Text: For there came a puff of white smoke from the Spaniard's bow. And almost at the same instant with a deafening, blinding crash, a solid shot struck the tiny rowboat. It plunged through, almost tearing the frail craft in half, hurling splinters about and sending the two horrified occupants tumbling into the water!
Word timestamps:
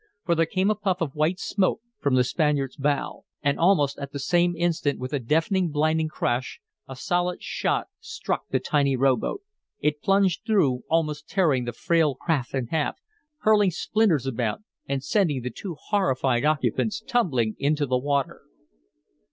For 0.25 0.33
there 0.33 0.47
came 0.47 0.71
a 0.71 0.75
puff 0.75 0.99
of 0.99 1.13
white 1.13 1.39
smoke 1.39 1.79
from 1.99 2.15
the 2.15 2.23
Spaniard's 2.23 2.75
bow. 2.75 3.23
And 3.43 3.59
almost 3.59 3.99
at 3.99 4.11
the 4.11 4.17
same 4.17 4.55
instant 4.57 4.97
with 4.97 5.13
a 5.13 5.19
deafening, 5.19 5.69
blinding 5.69 6.07
crash, 6.07 6.59
a 6.87 6.95
solid 6.95 7.43
shot 7.43 7.85
struck 7.99 8.47
the 8.49 8.59
tiny 8.59 8.95
rowboat. 8.95 9.43
It 9.79 10.01
plunged 10.01 10.43
through, 10.43 10.81
almost 10.89 11.27
tearing 11.29 11.65
the 11.65 11.71
frail 11.73 12.15
craft 12.15 12.55
in 12.55 12.65
half, 12.69 12.97
hurling 13.41 13.69
splinters 13.69 14.25
about 14.25 14.61
and 14.87 15.03
sending 15.03 15.43
the 15.43 15.51
two 15.51 15.75
horrified 15.79 16.43
occupants 16.43 16.99
tumbling 17.05 17.55
into 17.59 17.85
the 17.85 17.99
water! 17.99 18.41